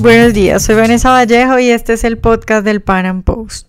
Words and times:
Buenos 0.00 0.32
días, 0.32 0.64
soy 0.64 0.76
Vanessa 0.76 1.10
Vallejo 1.10 1.58
y 1.58 1.68
este 1.68 1.92
es 1.92 2.04
el 2.04 2.16
podcast 2.16 2.64
del 2.64 2.80
Pan 2.80 3.04
Am 3.04 3.22
Post. 3.22 3.66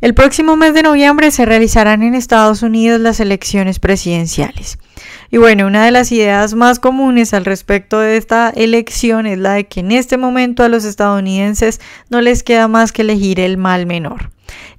El 0.00 0.14
próximo 0.14 0.54
mes 0.54 0.74
de 0.74 0.84
noviembre 0.84 1.32
se 1.32 1.44
realizarán 1.44 2.04
en 2.04 2.14
Estados 2.14 2.62
Unidos 2.62 3.00
las 3.00 3.18
elecciones 3.18 3.80
presidenciales. 3.80 4.78
Y 5.28 5.38
bueno, 5.38 5.66
una 5.66 5.84
de 5.84 5.90
las 5.90 6.12
ideas 6.12 6.54
más 6.54 6.78
comunes 6.78 7.34
al 7.34 7.44
respecto 7.44 7.98
de 7.98 8.16
esta 8.16 8.50
elección 8.50 9.26
es 9.26 9.38
la 9.38 9.54
de 9.54 9.66
que 9.66 9.80
en 9.80 9.90
este 9.90 10.16
momento 10.16 10.62
a 10.62 10.68
los 10.68 10.84
estadounidenses 10.84 11.80
no 12.10 12.20
les 12.20 12.44
queda 12.44 12.68
más 12.68 12.92
que 12.92 13.02
elegir 13.02 13.40
el 13.40 13.56
mal 13.56 13.86
menor. 13.86 14.30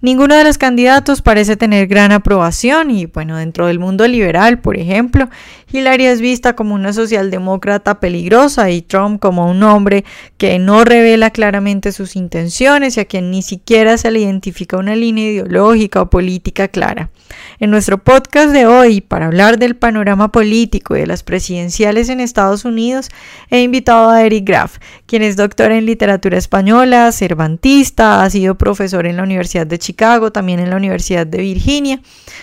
Ninguno 0.02 0.36
de 0.36 0.44
los 0.44 0.58
candidatos 0.58 1.22
parece 1.22 1.58
tener 1.58 1.88
gran 1.88 2.12
aprobación 2.12 2.92
y 2.92 3.08
bueno, 3.08 3.38
dentro 3.38 3.68
del 3.68 3.80
mundo 3.80 4.08
liberal, 4.08 4.60
por 4.60 4.78
ejemplo, 4.78 5.28
Hillary 5.72 6.06
es 6.06 6.22
vista 6.22 6.56
como 6.56 6.76
una 6.76 6.94
socialdemócrata 6.94 8.00
peligrosa 8.00 8.70
y 8.70 8.82
Trump 8.82 9.20
como 9.20 9.50
un 9.50 9.64
hombre 9.64 10.06
que 10.38 10.60
no 10.60 10.86
revela 10.86 11.32
claramente 11.32 11.92
sus 11.92 12.16
intenciones 12.16 12.96
y 12.96 13.00
a 13.00 13.06
quien 13.06 13.32
ni 13.32 13.42
siquiera 13.42 13.98
se 13.98 14.12
le 14.12 14.20
identifica 14.20 14.78
una 14.78 14.96
línea 14.96 15.32
ideológica 15.32 16.02
o 16.02 16.10
política 16.10 16.68
clara. 16.68 17.10
En 17.60 17.72
nuestro 17.72 17.98
podcast 17.98 18.52
de 18.52 18.68
hoy, 18.68 19.02
para 19.02 19.26
hablar 19.26 19.58
del 19.58 19.76
panorama 19.76 20.32
político 20.32 20.96
y 20.96 21.02
de 21.02 21.08
las 21.08 21.24
presidenciales 21.24 22.10
en 22.10 22.20
Estados 22.20 22.66
Unidos, 22.66 23.10
he 23.50 23.62
invitado 23.62 24.10
a 24.10 24.24
Eric 24.24 24.46
Graf, 24.46 24.78
quien 25.06 25.24
es 25.24 25.36
doctor 25.36 25.72
en 25.72 25.86
literatura 25.86 26.38
española, 26.38 27.12
cervantista, 27.12 28.24
ha 28.24 28.30
sido 28.30 28.56
profesor 28.56 29.08
en 29.08 29.18
la 29.18 29.24
Universidad 29.24 29.57
de 29.66 29.80
Chicago, 29.80 30.32
también 30.32 30.60
en 30.60 30.70
la 30.70 30.76
Universidad 30.76 31.26
de 31.26 31.40
Virginia, 31.40 32.02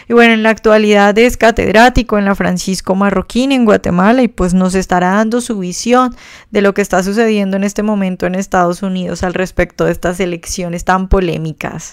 y 0.08 0.12
bueno, 0.12 0.34
en 0.34 0.42
la 0.42 0.50
actualidad 0.50 1.16
es 1.18 1.36
catedrático 1.36 2.18
en 2.18 2.24
la 2.24 2.34
Francisco 2.34 2.94
Marroquín 2.94 3.52
en 3.52 3.64
Guatemala 3.64 4.22
y 4.22 4.28
pues 4.28 4.54
nos 4.54 4.74
estará 4.74 5.10
dando 5.10 5.40
su 5.40 5.58
visión 5.58 6.14
de 6.50 6.62
lo 6.62 6.74
que 6.74 6.82
está 6.82 7.02
sucediendo 7.02 7.56
en 7.56 7.64
este 7.64 7.82
momento 7.82 8.26
en 8.26 8.34
Estados 8.34 8.82
Unidos 8.82 9.22
al 9.22 9.34
respecto 9.34 9.84
de 9.84 9.92
estas 9.92 10.20
elecciones 10.20 10.84
tan 10.84 11.08
polémicas. 11.08 11.92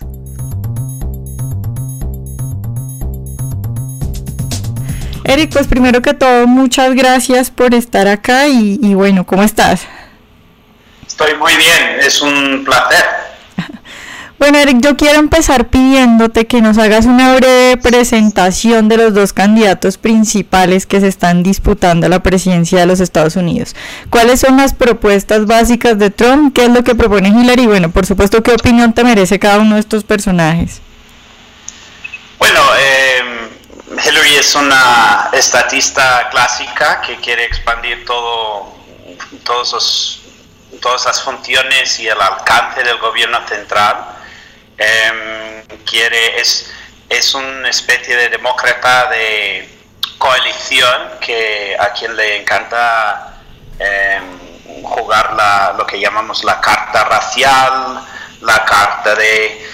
Eric, 5.24 5.54
pues 5.54 5.68
primero 5.68 6.02
que 6.02 6.14
todo, 6.14 6.48
muchas 6.48 6.94
gracias 6.96 7.52
por 7.52 7.74
estar 7.74 8.08
acá 8.08 8.48
y, 8.48 8.94
bueno, 8.96 9.26
¿cómo 9.26 9.44
estás? 9.44 9.86
Estoy 11.08 11.36
muy 11.36 11.56
bien, 11.56 12.00
es 12.02 12.22
un 12.22 12.64
placer. 12.66 13.21
Bueno, 14.42 14.58
Eric, 14.58 14.78
yo 14.82 14.98
quiero 14.98 15.20
empezar 15.20 15.68
pidiéndote 15.68 16.48
que 16.48 16.64
nos 16.64 16.80
hagas 16.80 17.06
una 17.06 17.36
breve 17.36 17.78
presentación 17.78 18.90
de 18.90 18.98
los 18.98 19.14
dos 19.14 19.34
candidatos 19.34 20.00
principales 20.00 20.88
que 20.88 21.00
se 21.00 21.08
están 21.10 21.44
disputando 21.44 22.10
la 22.10 22.24
presidencia 22.24 22.80
de 22.80 22.88
los 22.88 23.02
Estados 23.02 23.36
Unidos. 23.36 23.76
¿Cuáles 24.10 24.40
son 24.40 24.58
las 24.58 24.74
propuestas 24.74 25.46
básicas 25.46 26.00
de 26.00 26.10
Trump? 26.10 26.56
¿Qué 26.56 26.66
es 26.66 26.72
lo 26.72 26.84
que 26.84 26.96
propone 26.96 27.30
Hillary? 27.30 27.68
Bueno, 27.68 27.92
por 27.92 28.08
supuesto, 28.08 28.42
¿qué 28.42 28.54
opinión 28.54 28.94
te 28.94 29.04
merece 29.04 29.38
cada 29.38 29.60
uno 29.60 29.76
de 29.76 29.82
estos 29.82 30.04
personajes? 30.04 30.82
Bueno, 32.40 32.62
eh, 32.80 33.48
Hillary 33.92 34.38
es 34.38 34.56
una 34.56 35.30
estatista 35.34 36.30
clásica 36.32 37.00
que 37.02 37.18
quiere 37.18 37.46
expandir 37.46 38.04
todo, 38.06 38.74
todos 39.44 40.20
todas 40.82 41.06
las 41.06 41.22
funciones 41.22 42.00
y 42.00 42.08
el 42.08 42.20
alcance 42.20 42.82
del 42.82 42.98
gobierno 42.98 43.38
central. 43.48 44.18
Em, 44.78 45.78
quiere, 45.86 46.40
es, 46.40 46.72
es 47.10 47.34
una 47.34 47.70
especie 47.70 48.16
de 48.16 48.30
demócrata 48.30 49.10
de 49.10 49.70
coalición 50.18 51.12
que 51.20 51.76
a 51.80 51.94
quien 51.94 52.16
le 52.16 52.42
encanta 52.42 53.42
em, 53.80 54.84
jugar 54.84 55.34
la, 55.34 55.74
lo 55.78 55.86
que 55.86 56.00
llamamos 56.00 56.44
la 56.44 56.60
carta 56.62 57.04
racial, 57.04 58.06
la 58.42 58.66
carta 58.66 59.16
de 59.16 59.70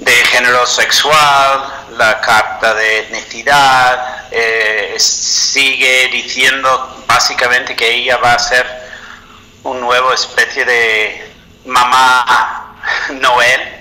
de 0.00 0.12
género 0.26 0.64
sexual, 0.66 1.86
la 1.96 2.20
carta 2.20 2.74
de 2.74 3.00
etnicidad, 3.00 4.26
eh, 4.30 4.94
sigue 4.98 6.08
diciendo 6.12 7.04
básicamente 7.06 7.74
que 7.74 7.94
ella 7.94 8.16
va 8.18 8.34
a 8.34 8.38
ser 8.38 8.66
un 9.64 9.80
nuevo 9.80 10.12
especie 10.12 10.64
de 10.64 11.32
mamá 11.64 12.76
Noel. 13.10 13.77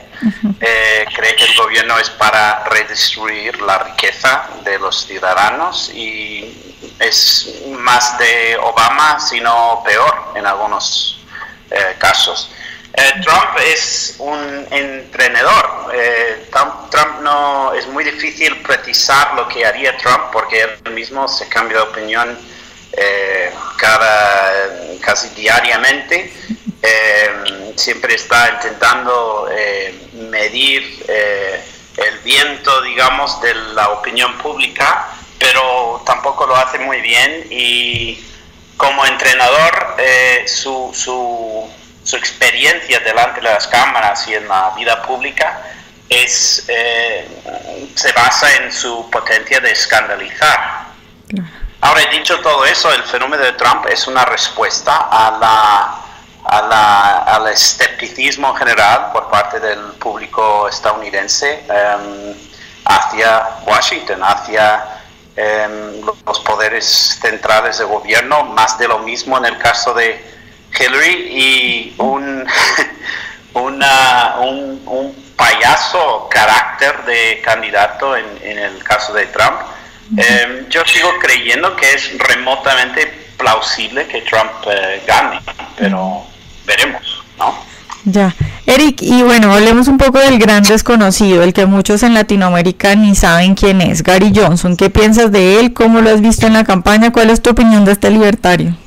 Eh, 0.59 1.05
cree 1.16 1.35
que 1.35 1.45
el 1.45 1.55
gobierno 1.55 1.97
es 2.00 2.09
para 2.11 2.63
redistribuir 2.66 3.61
la 3.61 3.79
riqueza 3.79 4.50
de 4.63 4.79
los 4.79 5.05
ciudadanos 5.05 5.91
y 5.94 6.67
es 7.00 7.61
más 7.69 8.17
de 8.17 8.57
Obama, 8.57 9.19
sino 9.19 9.81
peor 9.85 10.33
en 10.35 10.45
algunos 10.45 11.19
eh, 11.69 11.95
casos. 11.97 12.51
Eh, 12.94 13.13
Trump 13.22 13.57
es 13.63 14.16
un 14.17 14.67
entrenador. 14.72 15.91
Eh, 15.94 16.49
Trump, 16.51 17.22
no 17.22 17.73
es 17.73 17.85
muy 17.88 18.03
difícil 18.03 18.57
precisar 18.63 19.35
lo 19.35 19.47
que 19.47 19.66
haría 19.66 19.95
Trump 19.97 20.31
porque 20.31 20.63
él 20.84 20.94
mismo 20.94 21.28
se 21.28 21.47
cambia 21.47 21.78
de 21.78 21.84
opinión 21.84 22.39
eh, 22.93 23.51
cada 23.77 24.51
casi 25.01 25.29
diariamente. 25.29 26.33
siempre 27.75 28.15
está 28.15 28.49
intentando 28.53 29.47
medir 30.31 31.05
el 31.07 32.17
viento, 32.23 32.81
digamos, 32.81 33.39
de 33.41 33.53
la 33.53 33.89
opinión 33.89 34.37
pública, 34.37 35.07
pero 35.37 36.01
tampoco 36.05 36.45
lo 36.47 36.55
hace 36.55 36.79
muy 36.79 37.01
bien 37.01 37.47
y 37.49 38.23
como 38.77 39.05
entrenador 39.05 39.95
su, 40.47 40.91
su 40.93 41.69
su 42.07 42.15
experiencia 42.15 43.01
delante 43.01 43.41
de 43.41 43.49
las 43.49 43.67
cámaras 43.67 44.25
y 44.29 44.33
en 44.33 44.47
la 44.47 44.71
vida 44.77 45.01
pública 45.01 45.61
es, 46.07 46.63
eh, 46.69 47.27
se 47.95 48.13
basa 48.13 48.55
en 48.63 48.71
su 48.71 49.09
potencia 49.09 49.59
de 49.59 49.71
escandalizar. 49.71 50.76
Ahora, 51.87 52.01
dicho 52.11 52.37
todo 52.41 52.65
eso, 52.65 52.91
el 52.91 53.01
fenómeno 53.03 53.41
de 53.41 53.53
Trump 53.53 53.85
es 53.85 54.07
una 54.07 54.25
respuesta 54.25 55.07
a 55.09 55.31
la, 56.43 57.23
al 57.23 57.47
escepticismo 57.47 58.53
general 58.55 59.13
por 59.13 59.29
parte 59.29 59.61
del 59.61 59.79
público 59.93 60.67
estadounidense 60.67 61.63
em, 61.69 62.35
hacia 62.83 63.41
Washington, 63.65 64.21
hacia 64.21 64.83
em, 65.37 66.01
los 66.25 66.41
poderes 66.41 67.17
centrales 67.21 67.77
de 67.77 67.85
gobierno, 67.85 68.43
más 68.43 68.77
de 68.77 68.89
lo 68.89 68.99
mismo 68.99 69.37
en 69.37 69.45
el 69.45 69.57
caso 69.57 69.93
de 69.93 70.21
Hillary 70.77 71.29
y 71.31 71.95
un, 71.99 72.45
un, 73.53 75.27
payaso 75.37 76.27
carácter 76.29 77.05
de 77.05 77.41
candidato 77.45 78.17
en, 78.17 78.57
el 78.57 78.83
caso 78.83 79.13
de 79.13 79.27
Trump. 79.27 79.61
Em, 80.16 80.69
yo 80.69 80.81
sigo 80.85 81.09
creyendo 81.19 81.75
que 81.75 81.94
es 81.94 82.18
remotamente 82.18 83.28
plausible 83.38 84.07
que 84.07 84.22
Trump 84.22 84.51
eh, 84.69 85.01
gane, 85.06 85.41
pero 85.78 86.23
veremos, 86.66 87.23
¿no? 87.38 87.56
Ya. 88.06 88.34
Eric, 88.66 89.01
y 89.01 89.22
bueno, 89.22 89.53
hablemos 89.53 89.90
un 89.90 89.97
poco 89.97 90.19
del 90.19 90.40
gran 90.40 90.63
desconocido, 90.63 91.44
el 91.44 91.53
que 91.53 91.66
muchos 91.66 92.03
en 92.03 92.13
Latinoamérica 92.13 92.96
ni 92.96 93.16
saben 93.16 93.53
quién 93.53 93.81
es, 93.81 94.01
Gary 94.01 94.31
Johnson. 94.34 94.78
¿Qué 94.78 94.90
piensas 94.90 95.31
de 95.31 95.59
él? 95.59 95.73
¿Cómo 95.73 96.00
lo 96.00 96.09
has 96.09 96.22
visto 96.22 96.47
en 96.47 96.53
la 96.53 96.63
campaña? 96.63 97.12
¿Cuál 97.12 97.29
es 97.29 97.41
tu 97.41 97.50
opinión 97.50 97.84
de 97.84 97.91
este 97.91 98.09
libertario? 98.09 98.78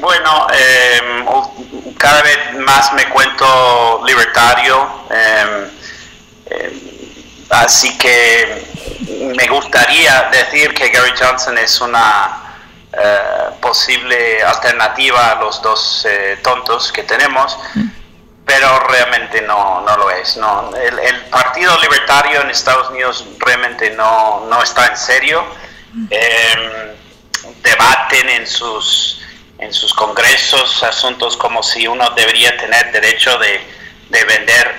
Bueno, 0.00 0.46
em, 0.52 1.94
cada 1.98 2.22
vez 2.22 2.38
más 2.64 2.92
me 2.94 3.04
cuento 3.10 4.02
libertario, 4.06 4.88
em, 5.10 5.64
em, 6.50 6.80
así 7.50 7.98
que 7.98 8.77
me 9.20 9.46
gustaría 9.48 10.28
decir 10.30 10.74
que 10.74 10.88
Gary 10.88 11.12
Johnson 11.18 11.56
es 11.58 11.80
una 11.80 12.56
eh, 12.92 13.50
posible 13.60 14.42
alternativa 14.42 15.32
a 15.32 15.34
los 15.36 15.60
dos 15.62 16.06
eh, 16.08 16.38
tontos 16.42 16.92
que 16.92 17.02
tenemos, 17.02 17.58
pero 18.44 18.80
realmente 18.80 19.42
no, 19.42 19.80
no 19.82 19.96
lo 19.96 20.10
es. 20.10 20.36
No. 20.36 20.70
El, 20.76 21.16
Partido 21.30 21.78
Libertario 21.80 22.40
en 22.40 22.50
Estados 22.50 22.88
Unidos 22.90 23.24
realmente 23.38 23.90
no, 23.90 24.46
no 24.48 24.62
está 24.62 24.86
en 24.86 24.96
serio. 24.96 25.44
debaten 27.62 28.28
en 28.30 28.46
sus 28.46 29.20
en 29.58 29.72
sus 29.72 29.92
congresos 29.92 30.82
asuntos 30.82 31.36
como 31.36 31.62
si 31.62 31.86
uno 31.86 32.10
debería 32.10 32.56
tener 32.56 32.92
derecho 32.92 33.36
de, 33.38 33.60
vender 34.10 34.76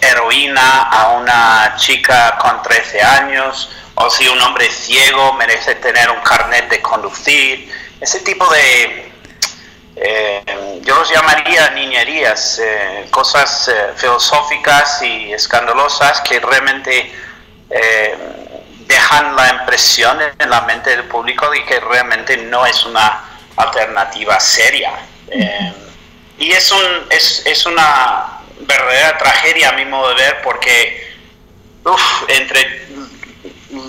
heroína 0.00 0.82
a 0.82 1.08
una 1.12 1.74
chica 1.76 2.36
con 2.38 2.62
13 2.62 3.00
años 3.00 3.70
o 3.94 4.10
si 4.10 4.28
un 4.28 4.40
hombre 4.40 4.70
ciego 4.70 5.34
merece 5.34 5.74
tener 5.76 6.10
un 6.10 6.20
carnet 6.20 6.68
de 6.70 6.80
conducir. 6.80 7.70
Ese 8.00 8.20
tipo 8.20 8.50
de, 8.50 9.12
eh, 9.96 10.80
yo 10.82 10.96
los 10.96 11.10
llamaría 11.10 11.70
niñerías, 11.70 12.58
eh, 12.58 13.08
cosas 13.10 13.68
eh, 13.68 13.92
filosóficas 13.96 15.02
y 15.02 15.32
escandalosas 15.32 16.20
que 16.22 16.40
realmente 16.40 17.12
dejan 18.86 19.36
la 19.36 19.48
impresión 19.50 20.18
en 20.36 20.50
la 20.50 20.62
mente 20.62 20.90
del 20.90 21.04
público 21.04 21.48
de 21.50 21.64
que 21.64 21.78
realmente 21.78 22.36
no 22.36 22.66
es 22.66 22.84
una 22.84 23.22
alternativa 23.54 24.40
seria. 24.40 24.92
Y 26.36 26.50
es, 26.50 26.72
un, 26.72 27.06
es, 27.10 27.46
es 27.46 27.64
una 27.66 28.39
verdadera 28.60 29.18
tragedia 29.18 29.70
a 29.70 29.72
mi 29.72 29.84
modo 29.84 30.08
de 30.10 30.14
ver 30.14 30.42
porque 30.42 31.10
entre 32.28 32.88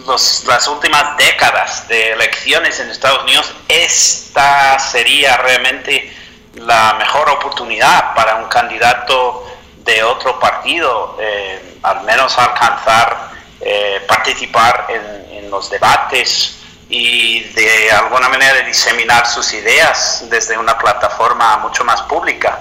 las 0.08 0.68
últimas 0.68 1.18
décadas 1.18 1.88
de 1.88 2.12
elecciones 2.14 2.80
en 2.80 2.90
Estados 2.90 3.24
Unidos, 3.24 3.54
esta 3.68 4.80
sería 4.80 5.38
realmente 5.38 6.12
la 6.56 6.96
mejor 6.96 7.30
oportunidad 7.30 8.14
para 8.14 8.36
un 8.36 8.46
candidato 8.46 9.48
de 9.78 10.04
otro 10.04 10.40
partido, 10.40 11.18
eh, 11.20 11.78
al 11.84 12.02
menos 12.04 12.38
alcanzar, 12.38 13.32
eh, 13.62 14.04
participar 14.08 14.88
en, 14.90 15.22
los 15.50 15.70
debates 15.70 16.60
y 16.88 17.42
de 17.42 17.92
alguna 17.92 18.30
manera 18.30 18.62
diseminar 18.62 19.28
sus 19.28 19.52
ideas 19.54 20.24
desde 20.30 20.58
una 20.58 20.78
plataforma 20.78 21.58
mucho 21.58 21.84
más 21.84 22.04
pública. 22.04 22.58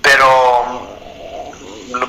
Pero 0.00 0.89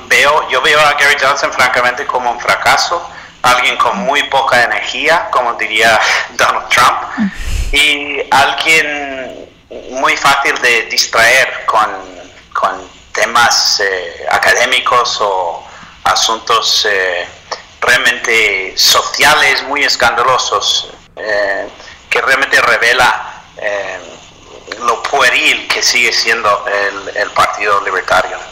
veo, 0.08 0.48
yo 0.48 0.62
veo 0.62 0.80
a 0.80 0.92
Gary 0.94 1.16
Johnson 1.20 1.52
francamente 1.52 2.06
como 2.06 2.30
un 2.30 2.40
fracaso, 2.40 3.08
alguien 3.42 3.76
con 3.76 3.98
muy 3.98 4.22
poca 4.24 4.62
energía, 4.62 5.28
como 5.30 5.54
diría 5.54 6.00
Donald 6.30 6.68
Trump, 6.68 7.32
y 7.72 8.22
alguien 8.30 9.48
muy 9.90 10.16
fácil 10.16 10.54
de 10.60 10.82
distraer 10.82 11.64
con, 11.66 11.90
con 12.52 12.88
temas 13.12 13.80
eh, 13.80 14.26
académicos 14.30 15.18
o 15.20 15.64
asuntos 16.04 16.86
eh, 16.90 17.26
realmente 17.80 18.74
sociales 18.76 19.62
muy 19.64 19.84
escandalosos 19.84 20.90
eh, 21.16 21.68
que 22.08 22.20
realmente 22.20 22.60
revela 22.60 23.28
lo 24.80 25.02
pueril 25.04 25.68
que 25.68 25.82
sigue 25.82 26.12
siendo 26.12 26.66
el, 26.66 27.16
el 27.16 27.30
Partido 27.30 27.80
Libertario. 27.84 28.51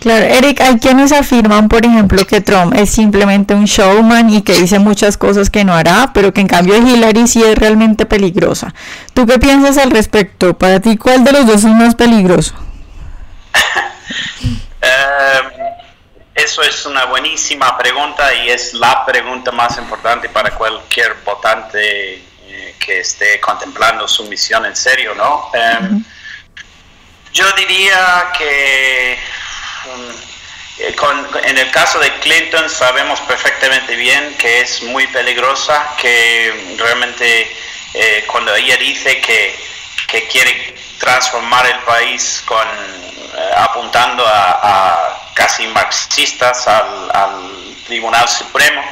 Claro, 0.00 0.24
Eric, 0.26 0.60
hay 0.60 0.78
quienes 0.78 1.10
afirman, 1.10 1.68
por 1.68 1.84
ejemplo, 1.84 2.24
que 2.24 2.40
Trump 2.40 2.72
es 2.74 2.88
simplemente 2.90 3.54
un 3.54 3.64
showman 3.64 4.30
y 4.30 4.42
que 4.42 4.52
dice 4.52 4.78
muchas 4.78 5.16
cosas 5.16 5.50
que 5.50 5.64
no 5.64 5.74
hará, 5.74 6.12
pero 6.14 6.32
que 6.32 6.40
en 6.40 6.46
cambio 6.46 6.76
Hillary 6.76 7.26
sí 7.26 7.42
es 7.42 7.58
realmente 7.58 8.06
peligrosa. 8.06 8.72
¿Tú 9.12 9.26
qué 9.26 9.40
piensas 9.40 9.76
al 9.76 9.90
respecto? 9.90 10.56
Para 10.56 10.78
ti, 10.78 10.96
¿cuál 10.96 11.24
de 11.24 11.32
los 11.32 11.46
dos 11.46 11.64
es 11.64 11.72
más 11.72 11.94
peligroso? 11.94 12.54
Em, 14.80 15.50
eso 16.36 16.62
es 16.62 16.86
una 16.86 17.06
buenísima 17.06 17.76
pregunta 17.76 18.32
y 18.32 18.48
es 18.48 18.74
la 18.74 19.04
pregunta 19.04 19.50
más 19.50 19.76
importante 19.76 20.28
para 20.28 20.52
cualquier 20.52 21.16
votante 21.24 22.14
eh, 22.14 22.76
que 22.78 23.00
esté 23.00 23.40
contemplando 23.40 24.06
su 24.06 24.24
misión 24.28 24.64
en 24.64 24.76
serio, 24.76 25.16
¿no? 25.16 25.50
Em, 25.52 26.04
yo 27.32 27.44
diría 27.56 28.28
que 28.38 29.18
eh, 30.78 30.94
en 31.44 31.58
el 31.58 31.70
caso 31.70 31.98
de 31.98 32.12
Clinton 32.20 32.70
sabemos 32.70 33.20
perfectamente 33.22 33.96
bien 33.96 34.36
que 34.38 34.60
es 34.60 34.82
muy 34.82 35.06
peligrosa, 35.08 35.94
que 35.96 36.76
realmente 36.78 37.56
eh, 37.94 38.24
cuando 38.30 38.54
ella 38.54 38.76
dice 38.76 39.20
que, 39.20 39.58
que 40.06 40.28
quiere 40.28 40.74
transformar 40.98 41.66
el 41.66 41.78
país 41.80 42.42
con 42.46 42.66
eh, 42.66 43.50
apuntando 43.56 44.24
a, 44.26 45.30
casi 45.34 45.66
marxistas 45.68 46.66
al, 46.66 47.46
Tribunal 47.86 48.28
Supremo, 48.28 48.82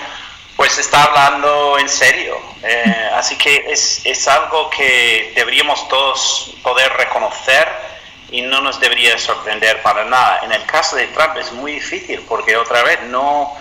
pues 0.56 0.78
está 0.78 1.02
hablando 1.02 1.78
en 1.78 1.86
serio. 1.86 2.40
Así 3.12 3.36
que 3.36 3.66
es, 3.68 4.00
es, 4.04 4.26
algo 4.26 4.70
que 4.70 5.34
deberíamos 5.36 5.86
todos 5.88 6.54
poder 6.62 6.90
reconocer 6.94 7.68
y 8.30 8.42
no 8.42 8.60
nos 8.60 8.80
debería 8.80 9.18
sorprender 9.18 9.82
para 9.82 10.04
nada. 10.04 10.40
En 10.44 10.52
el 10.52 10.64
caso 10.66 10.96
de 10.96 11.06
Trump 11.08 11.36
es 11.36 11.52
muy 11.52 11.72
difícil 11.72 12.24
porque 12.28 12.56
otra 12.56 12.82
vez 12.82 13.02
no, 13.02 13.56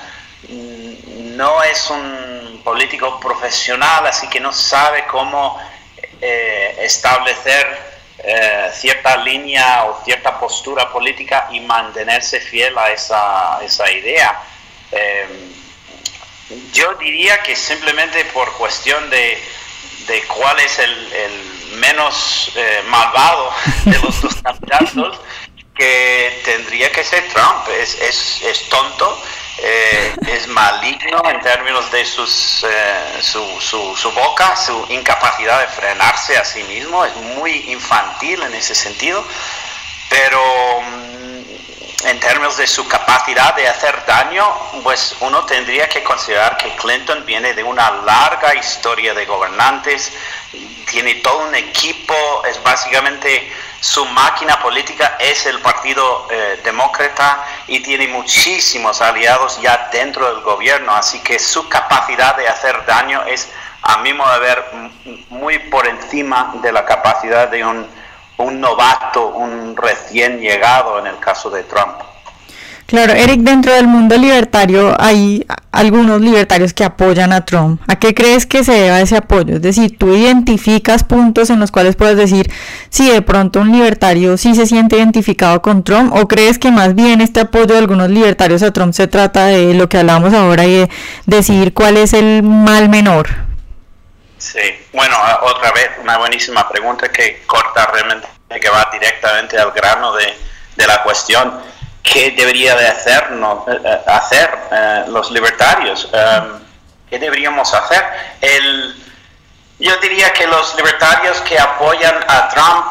no 0.49 1.63
es 1.63 1.89
un 1.89 2.61
político 2.63 3.19
profesional, 3.19 4.07
así 4.07 4.27
que 4.27 4.39
no 4.39 4.51
sabe 4.51 5.05
cómo 5.05 5.59
eh, 6.21 6.77
establecer 6.81 7.95
eh, 8.17 8.71
cierta 8.73 9.17
línea 9.17 9.85
o 9.85 10.03
cierta 10.03 10.39
postura 10.39 10.91
política 10.91 11.47
y 11.51 11.59
mantenerse 11.59 12.39
fiel 12.39 12.75
a 12.77 12.91
esa, 12.91 13.59
esa 13.63 13.91
idea. 13.91 14.41
Eh, 14.91 15.27
yo 16.73 16.93
diría 16.95 17.41
que 17.43 17.55
simplemente 17.55 18.25
por 18.25 18.51
cuestión 18.53 19.09
de, 19.09 19.41
de 20.07 20.23
cuál 20.23 20.59
es 20.59 20.79
el 20.79 21.54
menos 21.73 22.51
eh, 22.55 22.83
malvado 22.87 23.51
de 23.85 23.99
los 23.99 24.21
dos 24.21 24.35
candidatos, 24.35 25.19
que 25.75 26.41
tendría 26.45 26.91
que 26.91 27.03
ser 27.03 27.27
Trump. 27.33 27.67
Es, 27.79 27.95
es, 28.01 28.41
es 28.43 28.69
tonto, 28.69 29.21
eh, 29.57 30.15
es 30.27 30.47
maligno 30.47 31.21
en 31.29 31.41
términos 31.41 31.89
de 31.91 32.05
sus, 32.05 32.63
eh, 32.63 33.21
su, 33.21 33.43
su, 33.61 33.95
su, 33.95 34.11
boca, 34.11 34.55
su 34.55 34.85
incapacidad 34.89 35.61
de 35.61 35.67
frenarse 35.67 36.37
a 36.37 36.43
sí 36.43 36.63
mismo, 36.63 37.05
es 37.05 37.15
muy 37.15 37.71
infantil 37.71 38.41
en 38.43 38.53
ese 38.53 38.75
sentido, 38.75 39.25
pero 40.09 40.74
términos 42.25 42.57
de 42.57 42.65
su 42.65 42.87
capacidad 42.87 43.55
de 43.55 43.67
hacer 43.67 44.03
daño, 44.07 44.51
pues 44.81 45.15
uno 45.19 45.45
tendría 45.45 45.87
que 45.87 46.01
considerar 46.01 46.57
que 46.57 46.75
Clinton 46.75 47.23
viene 47.23 47.53
de 47.53 47.63
una 47.63 47.91
larga 48.03 48.55
historia 48.55 49.13
de 49.13 49.27
gobernantes, 49.27 50.11
tiene 50.89 51.15
todo 51.15 51.47
un 51.47 51.53
equipo, 51.53 52.15
es 52.49 52.61
básicamente 52.63 53.53
su 53.79 54.03
máquina 54.07 54.59
política 54.59 55.17
es 55.19 55.45
el 55.45 55.59
Partido 55.59 56.27
eh, 56.31 56.59
Demócrata 56.63 57.45
y 57.67 57.81
tiene 57.81 58.07
muchísimos 58.07 59.01
aliados 59.01 59.61
ya 59.61 59.89
dentro 59.91 60.33
del 60.33 60.41
gobierno, 60.41 60.95
así 60.95 61.19
que 61.19 61.37
su 61.37 61.69
capacidad 61.69 62.35
de 62.37 62.47
hacer 62.47 62.87
daño 62.87 63.21
es, 63.27 63.51
a 63.83 63.97
mi 63.99 64.13
modo 64.13 64.33
de 64.33 64.39
ver, 64.39 64.65
muy 65.29 65.59
por 65.59 65.85
encima 65.85 66.55
de 66.55 66.71
la 66.71 66.85
capacidad 66.85 67.47
de 67.49 67.63
un, 67.63 67.87
un 68.37 68.59
novato, 68.59 69.27
un 69.27 69.77
recién 69.77 70.39
llegado 70.39 70.97
en 70.97 71.05
el 71.05 71.19
caso 71.19 71.51
de 71.51 71.61
Trump. 71.65 72.14
Claro, 72.87 73.13
Eric, 73.13 73.41
dentro 73.41 73.73
del 73.73 73.87
mundo 73.87 74.15
libertario 74.15 74.95
hay 74.99 75.43
algunos 75.71 76.21
libertarios 76.21 76.71
que 76.71 76.83
apoyan 76.83 77.33
a 77.33 77.43
Trump. 77.43 77.81
¿A 77.87 77.97
qué 77.97 78.13
crees 78.13 78.45
que 78.45 78.63
se 78.63 78.73
deba 78.73 79.01
ese 79.01 79.17
apoyo? 79.17 79.55
Es 79.55 79.61
decir, 79.63 79.97
tú 79.97 80.13
identificas 80.13 81.03
puntos 81.03 81.49
en 81.49 81.59
los 81.59 81.71
cuales 81.71 81.95
puedes 81.95 82.15
decir 82.15 82.51
si 82.89 83.09
de 83.09 83.23
pronto 83.23 83.61
un 83.61 83.71
libertario 83.71 84.37
sí 84.37 84.53
se 84.53 84.67
siente 84.67 84.97
identificado 84.97 85.63
con 85.63 85.83
Trump 85.83 86.13
o 86.13 86.27
crees 86.27 86.59
que 86.59 86.69
más 86.69 86.93
bien 86.93 87.21
este 87.21 87.39
apoyo 87.39 87.65
de 87.65 87.79
algunos 87.79 88.09
libertarios 88.11 88.61
a 88.61 88.71
Trump 88.71 88.93
se 88.93 89.07
trata 89.07 89.47
de 89.47 89.73
lo 89.73 89.89
que 89.89 89.97
hablamos 89.97 90.31
ahora 90.35 90.65
y 90.65 90.75
de 90.75 90.89
decidir 91.25 91.73
cuál 91.73 91.97
es 91.97 92.13
el 92.13 92.43
mal 92.43 92.87
menor. 92.87 93.29
Sí, 94.37 94.59
bueno, 94.93 95.15
otra 95.41 95.71
vez 95.71 95.89
una 96.03 96.19
buenísima 96.19 96.69
pregunta 96.69 97.11
que 97.11 97.41
corta 97.47 97.87
realmente, 97.91 98.27
que 98.61 98.69
va 98.69 98.87
directamente 98.93 99.57
al 99.57 99.71
grano 99.71 100.13
de, 100.15 100.25
de 100.75 100.85
la 100.85 101.01
cuestión 101.01 101.51
qué 102.05 102.31
debería 102.31 102.75
de 102.75 102.87
hacernos, 102.87 103.67
eh, 103.67 103.81
eh, 103.83 104.01
hacer 104.07 104.49
eh, 104.71 105.05
los 105.07 105.31
libertarios, 105.31 106.07
em, 106.13 106.59
qué 107.09 107.19
deberíamos 107.19 107.73
hacer. 107.73 108.03
El, 108.41 109.03
yo 109.79 109.97
diría 109.97 110.31
que 110.31 110.47
los 110.47 110.75
libertarios 110.75 111.41
que 111.41 111.59
apoyan 111.59 112.15
a 112.27 112.49
Trump 112.49 112.85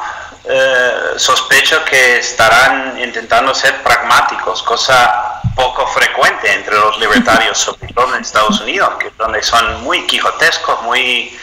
sospecho 1.16 1.82
que 1.86 2.18
estarán 2.18 3.00
intentando 3.00 3.54
ser 3.54 3.82
pragmáticos, 3.82 4.62
cosa 4.62 5.40
poco 5.56 5.86
frecuente 5.86 6.52
entre 6.52 6.74
los 6.74 6.98
libertarios, 6.98 7.56
sobre 7.66 7.90
todo 7.94 8.14
en 8.14 8.20
Estados 8.20 8.60
Unidos, 8.60 8.90
que 9.00 9.10
donde 9.16 9.42
son 9.42 9.82
muy 9.82 10.06
quijotescos, 10.06 10.82
muy 10.82 11.34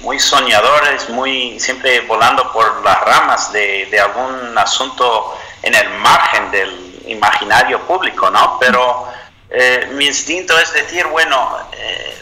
muy 0.00 0.18
soñadores, 0.18 1.08
muy 1.08 1.58
siempre 1.60 2.00
volando 2.00 2.52
por 2.52 2.82
las 2.84 3.00
ramas 3.02 3.52
de, 3.52 3.86
de 3.90 4.00
algún 4.00 4.56
asunto 4.56 5.38
en 5.62 5.74
el 5.74 5.88
margen 5.90 6.50
del, 6.50 6.87
imaginario 7.08 7.80
público, 7.86 8.30
¿no? 8.30 8.58
Pero 8.58 9.08
eh, 9.50 9.88
mi 9.92 10.06
instinto 10.06 10.58
es 10.58 10.72
decir, 10.72 11.06
bueno, 11.06 11.58
eh, 11.72 12.18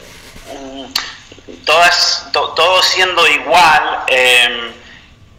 todas, 1.65 2.29
todo 2.33 2.83
siendo 2.83 3.27
igual, 3.27 4.05
em, 4.07 4.73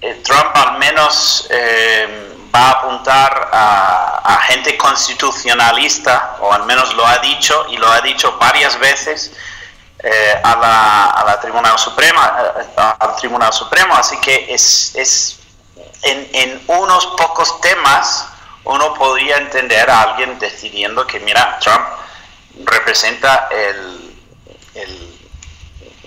eh, 0.01 0.21
Trump 0.23 0.55
al 0.55 0.77
menos 0.77 1.47
em, 1.49 2.51
va 2.53 2.67
a 2.67 2.71
apuntar 2.71 3.49
a, 3.51 4.39
gente 4.47 4.77
constitucionalista, 4.77 6.37
o 6.39 6.53
al 6.53 6.63
menos 6.63 6.93
lo 6.93 7.05
ha 7.05 7.17
dicho, 7.17 7.65
y 7.69 7.75
lo 7.75 7.91
ha 7.91 7.99
dicho 7.99 8.37
varias 8.37 8.79
veces, 8.79 9.33
a, 10.43 10.55
la, 10.55 11.05
a 11.07 11.25
la 11.25 11.39
Tribunal 11.41 11.77
Suprema, 11.77 12.53
al 12.77 13.15
Tribunal 13.17 13.51
Supremo, 13.51 13.93
así 13.93 14.17
que 14.21 14.45
es, 14.53 14.95
es 14.95 15.39
en, 16.03 16.29
en 16.31 16.63
unos 16.67 17.07
pocos 17.07 17.59
temas 17.59 18.27
uno 18.67 18.93
podría 18.93 19.37
entender 19.37 19.89
a 19.89 20.01
alguien 20.01 20.37
decidiendo 20.39 21.05
que, 21.07 21.19
mira, 21.19 21.57
Trump 21.59 21.85
representa 22.65 23.47
el, 23.51 24.15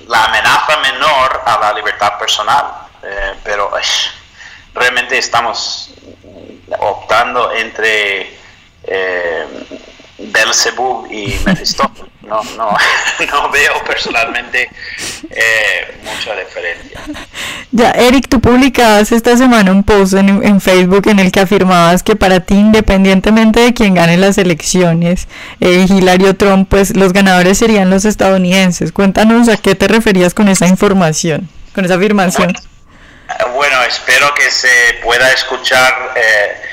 la 0.07 0.25
amenaza 0.25 0.79
menor 0.79 1.43
a 1.45 1.59
la 1.59 1.73
libertad 1.73 2.19
personal, 2.19 2.67
eh, 3.03 3.35
pero 3.43 3.71
realmente 4.75 5.19
estamos 5.19 5.91
optando 6.79 7.53
entre 7.53 8.39
eh, 8.85 9.47
Belzebub 10.21 11.11
y 11.11 11.39
Mephistófeles. 11.45 12.11
No, 12.23 12.43
no, 12.57 12.71
no 13.33 13.51
veo 13.51 13.85
personalmente 13.85 14.71
eh, 15.31 16.01
mucha 16.05 16.37
diferencia. 16.37 17.01
Ya, 17.73 17.91
Eric, 17.93 18.29
tú 18.29 18.41
publicabas 18.41 19.11
esta 19.11 19.37
semana 19.37 19.73
un 19.73 19.83
post 19.83 20.15
en, 20.15 20.61
Facebook 20.61 21.09
en 21.09 21.19
el 21.19 21.33
que 21.33 21.41
afirmabas 21.41 22.03
que 22.03 22.17
para 22.17 22.41
ti, 22.41 22.55
independientemente 22.55 23.61
de 23.61 23.75
quién 23.75 23.95
gane 23.95 24.17
las 24.17 24.39
elecciones, 24.39 25.29
eh, 25.61 25.87
Hilario 25.89 26.37
Trump, 26.37 26.69
pues 26.69 26.97
los 26.97 27.13
ganadores 27.13 27.59
serían 27.59 27.91
los 27.91 28.05
estadounidenses. 28.05 28.93
Cuéntanos 28.93 29.49
a 29.49 29.57
qué 29.57 29.75
te 29.75 29.89
referías 29.89 30.35
con 30.35 30.49
esa 30.49 30.67
información, 30.67 31.49
con 31.75 31.85
esa 31.85 31.95
afirmación. 31.95 32.55
Bueno, 33.55 33.83
espero 33.89 34.35
que 34.35 34.51
se 34.51 34.99
pueda 35.03 35.31
escuchar 35.33 36.13
eh, 36.17 36.70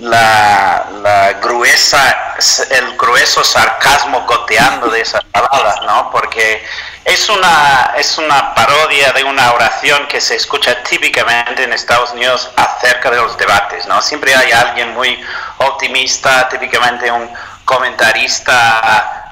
la, 0.00 1.36
gruesa, 1.42 2.36
el 2.70 2.96
grueso 2.96 3.44
sarcasmo 3.44 4.24
goteando 4.26 4.88
de 4.90 5.00
esas 5.00 5.24
palabras, 5.24 5.80
¿no? 5.82 6.10
Porque 6.10 6.64
es 7.04 7.28
una, 7.28 7.92
es 7.96 8.18
una 8.18 8.54
parodia 8.54 9.12
de 9.12 9.24
una 9.24 9.52
oración 9.52 10.06
que 10.08 10.20
se 10.20 10.36
escucha 10.36 10.82
típicamente 10.84 11.64
en 11.64 11.72
Estados 11.72 12.12
Unidos 12.12 12.50
acerca 12.56 13.10
de 13.10 13.16
los 13.16 13.36
debates, 13.36 13.86
¿no? 13.86 14.00
Siempre 14.02 14.34
hay 14.34 14.52
alguien 14.52 14.94
muy 14.94 15.18
optimista, 15.58 16.48
típicamente 16.48 17.10
un 17.10 17.30
comentarista 17.64 19.24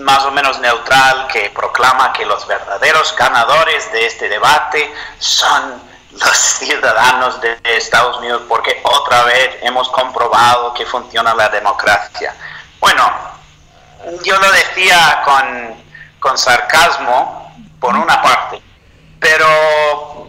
más 0.00 0.24
o 0.24 0.30
menos 0.30 0.60
neutral 0.60 1.26
que 1.26 1.50
proclama 1.50 2.12
que 2.12 2.24
los 2.24 2.46
verdaderos 2.46 3.14
ganadores 3.16 3.90
de 3.92 4.06
este 4.06 4.28
debate 4.28 4.92
son 5.18 5.85
los 6.20 6.36
ciudadanos 6.58 7.40
de 7.40 7.58
Estados 7.64 8.18
Unidos 8.18 8.42
porque 8.48 8.80
otra 8.82 9.24
vez 9.24 9.56
hemos 9.62 9.88
comprobado 9.90 10.72
que 10.74 10.86
funciona 10.86 11.34
la 11.34 11.48
democracia. 11.48 12.34
Bueno, 12.80 13.02
yo 14.22 14.38
lo 14.38 14.52
decía 14.52 15.22
con, 15.24 15.84
con 16.18 16.38
sarcasmo, 16.38 17.44
por 17.80 17.94
una 17.96 18.22
parte, 18.22 18.60
pero 19.20 20.28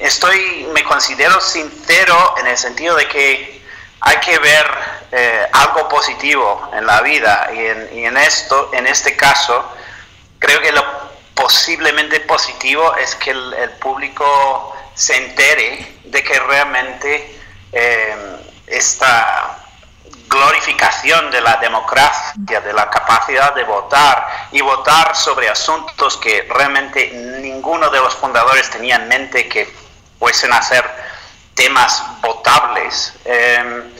estoy, 0.00 0.68
me 0.72 0.82
considero 0.84 1.40
sincero 1.40 2.34
en 2.38 2.46
el 2.46 2.58
sentido 2.58 2.96
de 2.96 3.08
que 3.08 3.62
hay 4.00 4.16
que 4.18 4.38
ver 4.38 4.66
eh, 5.12 5.46
algo 5.52 5.88
positivo 5.88 6.70
en 6.74 6.86
la 6.86 7.00
vida 7.02 7.50
y 7.54 7.66
en, 7.66 7.98
y 7.98 8.04
en 8.06 8.16
esto, 8.16 8.70
en 8.72 8.86
este 8.86 9.16
caso, 9.16 9.64
creo 10.38 10.60
que 10.60 10.72
lo 10.72 11.09
posiblemente 11.40 12.20
positivo 12.20 12.94
es 12.96 13.14
que 13.14 13.30
el, 13.30 13.70
público 13.80 14.76
se 14.94 15.16
entere 15.16 15.96
de 16.04 16.22
que 16.22 16.38
realmente 16.38 17.40
eh, 17.72 18.36
esta 18.66 19.58
glorificación 20.28 21.30
de 21.30 21.40
la 21.40 21.56
democracia, 21.56 22.60
de 22.60 22.72
la 22.72 22.90
capacidad 22.90 23.54
de 23.54 23.64
votar 23.64 24.48
y 24.52 24.60
votar 24.60 25.16
sobre 25.16 25.48
asuntos 25.48 26.18
que 26.18 26.46
realmente 26.54 27.10
ninguno 27.40 27.88
de 27.88 27.98
los 27.98 28.14
fundadores 28.14 28.68
tenía 28.70 28.96
en 28.96 29.08
mente 29.08 29.48
que 29.48 29.72
fuesen 30.18 30.52
a 30.52 30.62
ser 30.62 30.84
temas 31.54 32.02
votables. 32.20 33.14
Eh, 33.24 33.92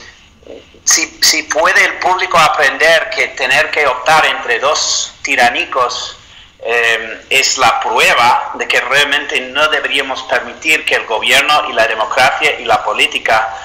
si, 0.84 1.18
si, 1.22 1.44
puede 1.44 1.84
el 1.84 1.94
público 1.98 2.38
aprender 2.38 3.10
que 3.10 3.28
tener 3.28 3.70
que 3.70 3.86
optar 3.86 4.26
entre 4.26 4.58
dos 4.58 5.14
tiránicos 5.22 6.19
eh, 6.62 7.24
es 7.30 7.56
la 7.56 7.80
prueba 7.80 8.52
de 8.54 8.68
que 8.68 8.80
realmente 8.80 9.40
no 9.40 9.68
deberíamos 9.68 10.22
permitir 10.24 10.84
que 10.84 10.94
el 10.94 11.06
gobierno 11.06 11.70
y 11.70 11.72
la 11.72 11.86
democracia 11.86 12.60
y 12.60 12.64
la 12.64 12.84
política 12.84 13.56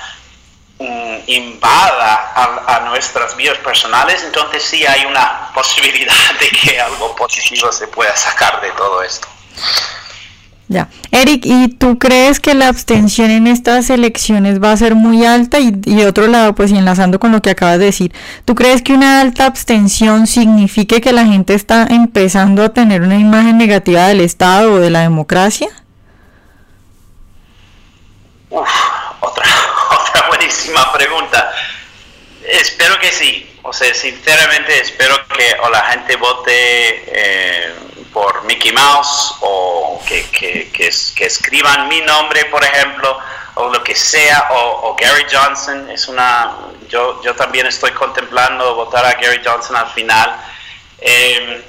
mm, 0.79 1.17
invada 1.27 2.31
a, 2.35 2.79
nuestras 2.85 3.35
vidas 3.35 3.57
personales, 3.57 4.23
entonces 4.23 4.63
sí 4.63 4.85
hay 4.85 5.05
una 5.05 5.51
posibilidad 5.53 6.39
de 6.39 6.49
que 6.49 6.79
algo 6.79 7.13
positivo 7.15 7.71
se 7.71 7.87
pueda 7.87 8.15
sacar 8.15 8.61
de 8.61 8.71
todo 8.71 9.03
esto. 9.03 9.27
Ya. 10.67 10.89
Eric, 11.11 11.45
¿y 11.45 11.67
tú 11.67 11.99
crees 11.99 12.39
que 12.39 12.55
la 12.55 12.67
abstención 12.67 13.29
en 13.29 13.45
estas 13.45 13.91
elecciones 13.91 14.61
va 14.61 14.71
a 14.71 14.77
ser 14.77 14.95
muy 14.95 15.23
alta? 15.23 15.59
Y, 15.59 15.69
de 15.71 16.07
otro 16.07 16.25
lado, 16.25 16.55
pues 16.55 16.71
y 16.71 16.77
enlazando 16.77 17.19
con 17.19 17.31
lo 17.31 17.41
que 17.41 17.51
acabas 17.51 17.77
de 17.77 17.85
decir, 17.85 18.13
¿tú 18.45 18.55
crees 18.55 18.81
que 18.81 18.93
una 18.93 19.21
alta 19.21 19.45
abstención 19.45 20.25
signifique 20.25 21.01
que 21.01 21.13
la 21.13 21.25
gente 21.25 21.53
está 21.53 21.85
empezando 21.87 22.63
a 22.63 22.69
tener 22.69 23.03
una 23.03 23.17
imagen 23.17 23.59
negativa 23.59 24.07
del 24.07 24.21
Estado 24.21 24.73
o 24.73 24.79
de 24.79 24.89
la 24.89 25.01
democracia? 25.01 25.67
Uf, 28.49 28.69
otra, 29.19 29.45
otra 29.91 30.27
buenísima 30.29 30.91
pregunta. 30.93 31.51
Espero 32.49 32.99
que 32.99 33.11
sí. 33.11 33.54
O 33.67 33.73
sea, 33.73 33.93
sinceramente 33.93 34.79
espero 34.79 35.15
que 35.27 35.57
o 35.61 35.69
la 35.69 35.81
gente 35.91 36.15
vote... 36.15 37.03
Eh, 37.07 37.75
por 38.15 38.45
Mickey 38.45 38.71
Mouse 38.71 39.35
o 39.41 40.01
que, 40.07 40.23
que, 40.29 40.71
que, 40.71 40.87
escriban 40.87 41.89
mi 41.89 41.99
nombre, 41.99 42.45
por 42.45 42.63
ejemplo, 42.63 43.19
o 43.55 43.67
lo 43.67 43.83
que 43.83 43.93
sea, 43.93 44.47
o, 44.51 44.95
Gary 44.97 45.25
Johnson, 45.29 45.89
es 45.89 46.07
una, 46.07 46.55
yo, 46.87 47.21
yo 47.21 47.35
también 47.35 47.67
estoy 47.67 47.91
contemplando 47.91 48.73
votar 48.73 49.05
a 49.05 49.15
Gary 49.15 49.41
Johnson 49.43 49.75
al 49.75 49.89
final, 49.89 50.33
em, 50.99 51.61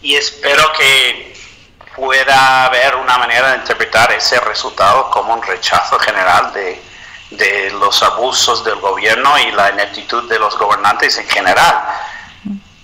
y 0.00 0.16
espero 0.16 0.72
que 0.72 1.36
pueda 1.94 2.64
haber 2.64 2.96
una 2.96 3.16
manera 3.18 3.52
de 3.52 3.58
interpretar 3.58 4.10
ese 4.10 4.40
resultado 4.40 5.08
como 5.08 5.34
un 5.34 5.42
rechazo 5.42 6.00
general 6.00 6.52
de, 6.52 6.82
de 7.36 7.70
los 7.70 8.02
abusos 8.02 8.64
del 8.64 8.76
gobierno 8.76 9.38
y 9.38 9.50
la 9.52 9.70
ineptitud 9.70 10.28
de 10.28 10.38
los 10.38 10.56
gobernantes 10.58 11.18
en 11.18 11.28
general. 11.28 11.82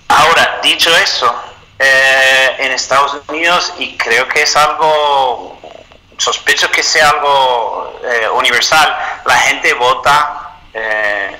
Ahora, 0.07 0.59
dicho 0.63 0.95
eso, 0.97 1.33
eh, 1.81 2.55
en 2.57 2.71
Estados 2.73 3.21
Unidos 3.29 3.73
y 3.77 3.95
creo 3.95 4.27
que 4.27 4.41
es 4.41 4.55
algo, 4.57 5.57
sospecho 6.17 6.69
que 6.71 6.83
sea 6.83 7.09
algo 7.09 8.01
eh, 8.03 8.27
universal, 8.33 8.97
la 9.25 9.35
gente 9.37 9.73
vota 9.75 10.57
eh, 10.73 11.39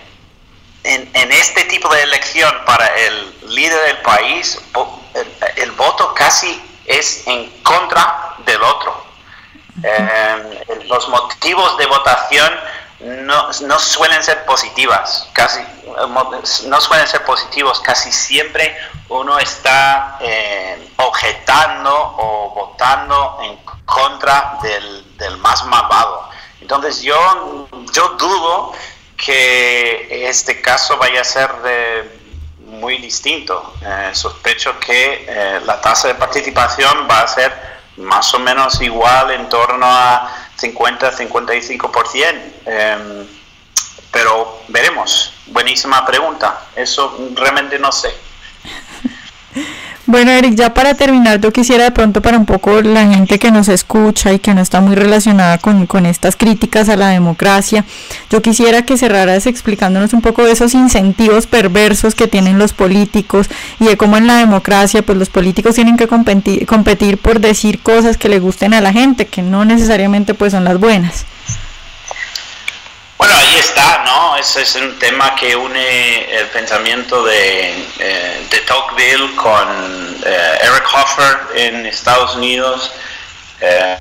en, 0.84 1.32
este 1.34 1.66
tipo 1.66 1.94
de 1.94 2.04
elección 2.04 2.54
para 2.66 2.88
el 2.88 3.36
líder 3.50 3.82
del 3.88 3.98
país, 3.98 4.62
el, 5.58 5.72
voto 5.72 6.14
casi 6.14 6.64
es 6.86 7.28
en 7.28 7.50
contra 7.62 8.36
del 8.46 8.64
otro. 8.64 9.06
los 10.88 11.10
motivos 11.10 11.78
de 11.78 11.86
votación 11.86 12.54
no, 13.00 13.50
no, 13.62 13.80
suelen 13.80 14.22
ser 14.24 14.46
positivas, 14.46 15.30
casi 15.34 15.60
no 16.68 16.82
suelen 16.82 17.08
ser 17.08 17.24
positivos, 17.24 17.80
casi 17.80 18.12
siempre 18.12 18.78
uno 19.08 19.40
está 19.40 20.18
eh, 20.20 20.92
objetando 20.98 21.94
o 21.94 22.54
votando 22.54 23.40
en 23.44 23.58
contra 23.86 24.60
del, 24.62 25.18
del, 25.18 25.38
más 25.38 25.66
malvado. 25.66 26.30
Entonces 26.62 27.02
yo, 27.02 27.68
yo 27.94 28.10
dudo 28.10 28.74
que 29.18 30.28
este 30.30 30.62
caso 30.62 30.98
vaya 30.98 31.22
a 31.22 31.24
ser 31.24 31.50
muy 32.70 32.98
distinto. 32.98 33.74
Eh, 33.82 34.12
sospecho 34.14 34.80
que 34.80 35.26
eh, 35.28 35.60
la 35.66 35.82
tasa 35.82 36.08
de 36.08 36.16
participación 36.16 37.08
va 37.10 37.22
a 37.22 37.28
ser 37.28 37.52
más 37.98 38.34
o 38.34 38.40
menos 38.40 38.82
igual 38.82 39.32
en 39.32 39.50
torno 39.50 39.86
a 39.86 40.49
50-55%. 40.62 42.42
Em, 42.66 43.28
pero 44.12 44.62
veremos. 44.68 45.34
Buenísima 45.48 46.06
pregunta. 46.06 46.66
Eso 46.76 47.32
realmente 47.36 47.78
no 47.80 47.92
sé. 47.92 48.14
Bueno, 50.10 50.32
Eric, 50.32 50.56
ya 50.56 50.74
para 50.74 50.96
terminar, 50.96 51.40
yo 51.40 51.54
quisiera 51.54 51.84
de 51.84 51.92
pronto 51.92 52.20
para 52.24 52.40
un 52.40 52.48
poco 52.48 52.82
la 52.82 53.06
gente 53.14 53.38
que 53.38 53.52
nos 53.52 53.68
escucha 53.68 54.34
y 54.34 54.40
que 54.40 54.56
no 54.56 54.62
está 54.62 54.82
muy 54.82 54.96
relacionada 54.96 55.60
con, 55.60 55.86
con, 55.86 56.08
estas 56.08 56.36
críticas 56.36 56.90
a 56.90 56.96
la 56.96 57.10
democracia, 57.10 57.86
yo 58.32 58.42
quisiera 58.42 58.82
que 58.82 58.98
cerraras 58.98 59.46
explicándonos 59.46 60.14
un 60.14 60.22
poco 60.22 60.44
de 60.44 60.54
esos 60.54 60.74
incentivos 60.74 61.46
perversos 61.46 62.16
que 62.16 62.26
tienen 62.26 62.58
los 62.58 62.74
políticos 62.74 63.52
y 63.80 63.86
de 63.86 63.98
cómo 63.98 64.18
en 64.18 64.26
la 64.26 64.38
democracia 64.38 65.04
pues 65.04 65.16
los 65.16 65.30
políticos 65.30 65.76
tienen 65.76 65.96
que 65.96 66.08
competir, 66.08 66.66
competir 66.66 67.20
por 67.20 67.40
decir 67.40 67.78
cosas 67.78 68.18
que 68.18 68.30
le 68.30 68.40
gusten 68.40 68.74
a 68.74 68.82
la 68.82 68.92
gente, 68.92 69.28
que 69.28 69.44
no 69.44 69.64
necesariamente 69.64 70.34
pues 70.34 70.54
son 70.54 70.64
las 70.64 70.80
buenas. 70.80 71.28
Bueno, 73.20 73.34
ahí 73.36 73.58
está, 73.60 74.02
¿no? 74.06 74.38
Ese 74.38 74.62
es 74.62 74.76
un 74.76 74.98
tema 74.98 75.36
que 75.36 75.54
une 75.54 76.40
el 76.40 76.48
pensamiento 76.48 77.22
de, 77.26 77.86
eh, 78.00 78.48
de 78.50 78.58
Tocqueville 78.60 79.36
con 79.36 80.22
eh, 80.26 80.60
Eric 80.62 80.88
Hoffer 80.94 81.38
en 81.54 81.86
Estados 81.86 82.38
Unidos. 82.38 82.94
Eh, 83.60 83.98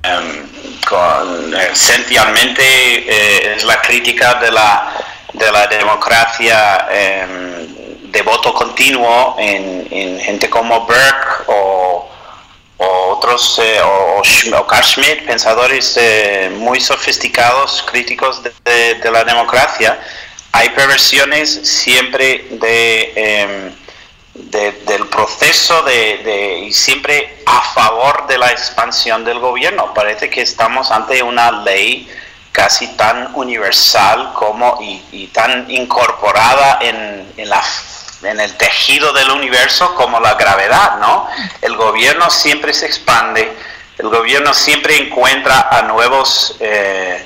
con, 0.89 1.53
esencialmente 1.53 3.57
es 3.57 3.65
la 3.65 3.83
crítica 3.83 4.35
de 4.35 4.53
la, 4.53 4.93
de 5.33 5.51
la 5.51 5.67
democracia 5.67 6.87
de 6.89 8.23
voto 8.23 8.55
continuo 8.55 9.35
en, 9.37 9.89
en 9.91 10.21
gente 10.21 10.49
como 10.49 10.83
Burke 10.83 11.43
o, 11.49 11.88
o 12.79 13.17
otros, 13.17 13.59
eh, 13.59 13.81
o, 13.83 14.23
o, 14.57 14.67
Carl 14.67 14.85
Schmitt, 14.85 15.27
pensadores 15.27 15.97
eh, 15.97 16.51
muy 16.59 16.81
sofisticados, 16.81 17.85
críticos 17.91 18.43
de, 18.43 19.11
la 19.11 19.25
democracia, 19.25 19.99
hay 20.53 20.71
perversiones 20.71 21.51
siempre 21.51 22.47
de, 22.51 23.13
em, 23.17 23.75
del 24.87 25.07
proceso 25.09 25.83
de, 25.83 26.61
y 26.67 26.73
siempre 26.73 27.43
a 27.47 27.61
favor 27.75 28.27
de 28.29 28.39
la 28.39 28.51
expansión 28.53 29.25
del 29.25 29.41
gobierno. 29.41 29.93
Parece 29.93 30.31
que 30.31 30.43
estamos 30.43 30.91
ante 30.91 31.23
una 31.23 31.51
ley 31.51 32.09
casi 32.53 32.87
tan 32.97 33.35
universal 33.35 34.33
como 34.35 34.79
y, 34.81 35.27
tan 35.29 35.71
incorporada 35.71 36.79
en, 36.81 37.33
en 37.37 37.49
la 37.49 37.63
en 38.23 38.41
el 38.41 38.57
tejido 38.57 39.13
del 39.13 39.31
universo 39.31 39.95
como 39.95 40.21
la 40.21 40.35
gravedad, 40.35 40.99
¿no? 40.99 41.29
El 41.61 41.77
gobierno 41.77 42.31
siempre 42.31 42.73
se 42.75 42.87
expande, 42.87 43.57
el 43.99 44.09
gobierno 44.09 44.55
siempre 44.55 44.97
encuentra 44.97 45.69
a 45.71 45.83
nuevos, 45.83 46.57
eh, 46.61 47.25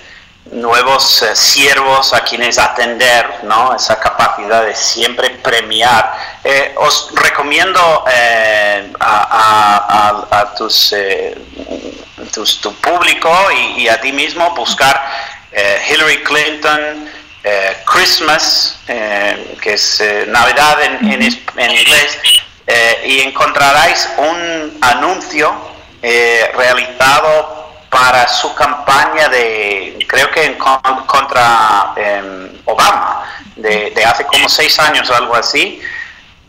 nuevos 0.52 1.22
eh, 1.22 1.36
siervos 1.36 2.12
a 2.14 2.24
quienes 2.24 2.58
atender, 2.58 3.44
¿no? 3.44 3.74
Esa 3.74 4.00
capacidad 4.00 4.64
de 4.64 4.74
siempre 4.74 5.30
premiar. 5.30 6.14
Eh, 6.44 6.74
os 6.78 7.10
recomiendo 7.14 8.04
a, 9.00 10.54
tus, 10.56 10.94
tu 12.60 12.74
público 12.76 13.30
y, 13.76 13.88
a 13.88 14.00
ti 14.00 14.12
mismo 14.12 14.54
buscar 14.54 15.02
Hillary 15.88 16.22
Clinton, 16.22 17.10
eh, 17.44 17.76
Christmas, 17.84 18.78
eh, 18.86 19.56
que 19.60 19.74
es 19.74 20.00
eh, 20.00 20.26
Navidad 20.28 20.80
en, 20.80 21.22
inglés, 21.22 22.18
y 23.04 23.20
encontraréis 23.20 24.08
un 24.16 24.78
anuncio 24.80 25.52
realizado 26.00 27.74
para 27.90 28.28
su 28.28 28.54
campaña 28.54 29.28
de, 29.28 29.98
creo 30.08 30.30
que 30.30 30.44
en, 30.44 30.54
contra 30.54 31.92
em, 31.96 32.52
Obama, 32.64 33.24
de, 33.56 33.92
hace 34.04 34.24
como 34.24 34.48
seis 34.48 34.78
años 34.78 35.10
algo 35.10 35.34
así, 35.34 35.82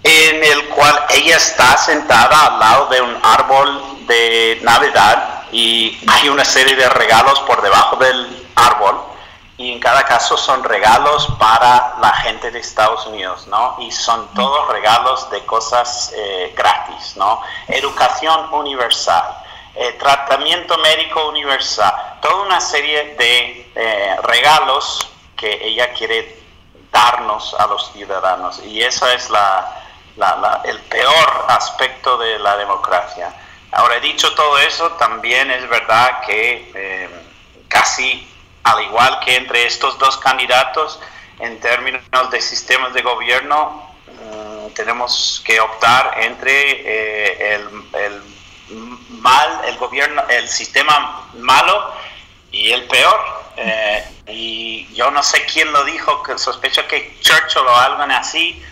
en 0.03 0.43
el 0.43 0.65
cual 0.69 0.97
ella 1.09 1.38
está 1.38 1.75
sentada 1.77 2.47
al 2.47 2.59
lado 2.59 2.88
de 2.89 3.01
un 3.01 3.17
árbol 3.23 4.05
de 4.07 4.59
Navidad 4.62 5.43
y 5.51 6.00
hay 6.07 6.29
una 6.29 6.45
serie 6.45 6.75
de 6.75 6.88
regalos 6.89 7.39
por 7.41 7.62
debajo 7.62 7.95
del 7.97 8.45
árbol 8.55 9.12
y 9.57 9.72
en 9.72 9.79
cada 9.79 10.03
caso 10.03 10.36
son 10.36 10.63
regalos 10.63 11.27
para 11.38 11.95
la 12.01 12.12
gente 12.17 12.50
de 12.50 12.60
Estados 12.60 13.05
Unidos, 13.05 13.45
¿no? 13.48 13.75
Y 13.79 13.91
son 13.91 14.27
todos 14.33 14.67
regalos 14.69 15.29
de 15.29 15.45
cosas 15.45 16.12
eh, 16.15 16.53
gratis, 16.57 17.15
¿no? 17.17 17.39
Educación 17.67 18.51
universal, 18.51 19.24
eh, 19.75 19.91
tratamiento 20.00 20.75
médico 20.79 21.27
universal, 21.27 21.93
toda 22.22 22.45
una 22.45 22.60
serie 22.60 23.15
de 23.15 23.72
eh, 23.75 24.15
regalos 24.24 25.07
que 25.38 25.67
ella 25.67 25.93
quiere 25.93 26.41
darnos 26.91 27.53
a 27.53 27.67
los 27.67 27.91
ciudadanos. 27.91 28.60
Y 28.65 28.81
eso 28.81 29.07
es 29.07 29.29
la, 29.29 29.83
el 30.63 30.79
peor 30.81 31.45
aspecto 31.50 32.17
de 32.17 32.39
la 32.39 32.57
democracia. 32.57 33.31
Ahora, 33.72 34.00
dicho 34.00 34.33
todo 34.33 34.57
eso, 34.60 34.91
también 34.93 35.51
es 35.51 35.67
verdad 35.69 36.22
que 36.22 37.10
casi 37.67 38.32
al 38.63 38.84
igual 38.84 39.20
que 39.20 39.36
entre 39.36 39.65
estos 39.65 39.98
dos 40.00 40.17
candidatos, 40.17 41.00
en 41.39 41.60
términos 41.60 42.01
de 42.32 42.41
sistemas 42.41 42.93
de 42.93 43.01
gobierno, 43.01 43.93
mm, 44.08 44.74
tenemos 44.74 45.41
que 45.46 45.60
optar 45.60 46.15
entre 46.22 46.53
eh, 46.53 47.55
el, 47.93 48.22
mal, 49.10 49.62
el 49.65 49.77
gobierno, 49.77 50.24
el 50.29 50.48
sistema 50.48 51.29
malo 51.36 51.93
y 52.51 52.72
el 52.72 52.86
peor. 52.86 53.43
Eh, 53.58 54.05
y 54.27 54.93
yo 54.93 55.12
no 55.12 55.22
sé 55.22 55.46
quién 55.46 55.72
lo 55.72 55.84
dijo, 55.84 56.24
que 56.24 56.37
sospecho 56.37 56.87
que 56.87 57.18
Churchill 57.20 57.68
o 57.68 57.75
algo 57.75 58.03
así, 58.14 58.64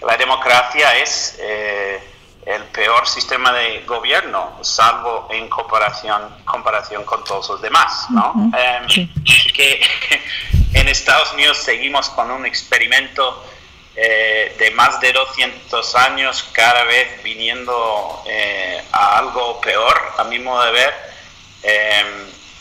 la 0.00 0.16
democracia 0.16 0.96
es 0.96 1.36
eh, 1.40 2.11
el 2.44 2.64
peor 2.64 3.06
sistema 3.06 3.52
de 3.52 3.80
gobierno, 3.86 4.58
salvo 4.62 5.28
en 5.30 5.48
comparación, 5.48 6.36
comparación 6.44 7.04
con 7.04 7.22
todos 7.24 7.48
los 7.48 7.62
demás, 7.62 8.06
¿no? 8.10 8.50
Em, 8.56 8.84
así 8.84 9.52
que 9.52 9.80
en 10.74 10.88
Estados 10.88 11.32
Unidos 11.32 11.58
seguimos 11.58 12.08
con 12.10 12.30
un 12.30 12.44
experimento 12.44 13.44
eh, 13.94 14.56
de 14.58 14.70
más 14.72 15.00
de 15.00 15.12
200 15.12 15.94
años, 15.96 16.48
cada 16.52 16.84
vez 16.84 17.22
viniendo 17.22 18.22
eh, 18.26 18.82
a 18.90 19.18
algo 19.18 19.60
peor, 19.60 20.14
a 20.18 20.24
mi 20.24 20.38
modo 20.38 20.64
de 20.64 20.72
ver, 20.72 20.94
em, 21.62 22.06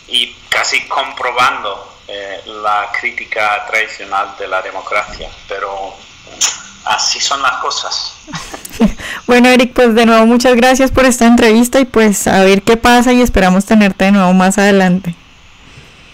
y 0.10 0.34
casi 0.50 0.88
comprobando 0.88 1.98
eh, 2.08 2.42
la 2.46 2.92
crítica 2.92 3.66
tradicional 3.66 4.36
de 4.38 4.48
la 4.48 4.62
democracia, 4.62 5.30
pero 5.48 5.96
así 6.86 7.20
son 7.20 7.42
las 7.42 7.54
cosas. 7.54 8.18
bueno, 9.32 9.48
Eric, 9.48 9.72
pues 9.72 9.96
de 9.96 10.06
nuevo 10.06 10.26
muchas 10.26 10.58
gracias 10.58 10.92
por 10.92 11.06
esta 11.06 11.26
entrevista 11.26 11.80
y 11.80 11.86
pues 11.86 12.28
a 12.28 12.44
ver 12.44 12.64
qué 12.64 12.76
pasa 12.76 13.14
y 13.14 13.22
esperamos 13.22 13.64
tenerte 13.64 14.04
de 14.04 14.12
nuevo 14.12 14.34
más 14.34 14.58
adelante. 14.58 15.16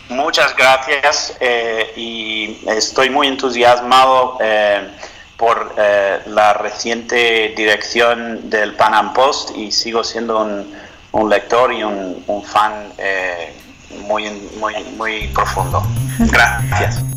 Muchas 0.10 0.56
gracias 0.56 1.36
eh, 1.40 1.94
y 1.96 2.60
estoy 2.68 3.10
muy 3.10 3.26
entusiasmado 3.26 4.38
eh, 4.40 4.88
por 5.36 5.74
eh, 5.80 6.20
la 6.28 6.54
reciente 6.54 7.56
dirección 7.58 8.52
del 8.52 8.76
Pan 8.76 9.12
Post 9.14 9.58
y 9.58 9.72
sigo 9.72 10.04
siendo 10.04 10.40
un, 11.12 11.28
lector 11.28 11.74
y 11.74 11.82
un, 11.82 12.24
un 12.28 12.44
fan 12.44 12.94
muy, 14.08 14.30
muy, 14.60 14.76
muy 14.96 15.28
profundo. 15.30 15.82
Gracias. 16.20 17.17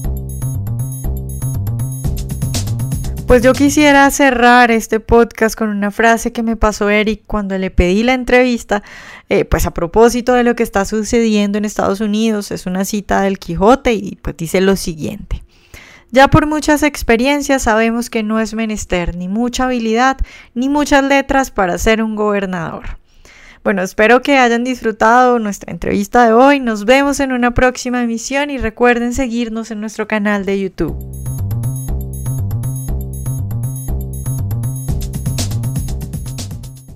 Pues 3.30 3.44
yo 3.44 3.52
quisiera 3.52 4.10
cerrar 4.10 4.72
este 4.72 4.98
podcast 4.98 5.56
con 5.56 5.68
una 5.68 5.92
frase 5.92 6.32
que 6.32 6.42
me 6.42 6.56
pasó 6.56 6.90
Eric 6.90 7.22
cuando 7.28 7.56
le 7.58 7.70
pedí 7.70 8.02
la 8.02 8.14
entrevista, 8.14 8.82
eh, 9.28 9.44
pues 9.44 9.66
a 9.66 9.70
propósito 9.72 10.34
de 10.34 10.42
lo 10.42 10.56
que 10.56 10.64
está 10.64 10.84
sucediendo 10.84 11.56
en 11.56 11.64
Estados 11.64 12.00
Unidos, 12.00 12.50
es 12.50 12.66
una 12.66 12.84
cita 12.84 13.20
del 13.20 13.38
Quijote 13.38 13.92
y 13.92 14.18
pues 14.20 14.36
dice 14.36 14.60
lo 14.60 14.74
siguiente. 14.74 15.44
Ya 16.10 16.26
por 16.26 16.48
muchas 16.48 16.82
experiencias 16.82 17.62
sabemos 17.62 18.10
que 18.10 18.24
no 18.24 18.40
es 18.40 18.52
menester 18.52 19.14
ni 19.14 19.28
mucha 19.28 19.66
habilidad 19.66 20.16
ni 20.54 20.68
muchas 20.68 21.04
letras 21.04 21.52
para 21.52 21.78
ser 21.78 22.02
un 22.02 22.16
gobernador. 22.16 22.98
Bueno, 23.62 23.82
espero 23.82 24.22
que 24.22 24.38
hayan 24.38 24.64
disfrutado 24.64 25.38
nuestra 25.38 25.70
entrevista 25.70 26.26
de 26.26 26.32
hoy. 26.32 26.58
Nos 26.58 26.84
vemos 26.84 27.20
en 27.20 27.30
una 27.30 27.54
próxima 27.54 28.02
emisión 28.02 28.50
y 28.50 28.58
recuerden 28.58 29.14
seguirnos 29.14 29.70
en 29.70 29.80
nuestro 29.80 30.08
canal 30.08 30.44
de 30.44 30.60
YouTube. 30.60 31.39